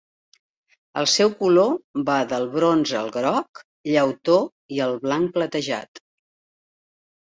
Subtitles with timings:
[1.01, 4.43] El seu color va del bronze al groc llautó
[4.81, 6.07] i al blanc platejat.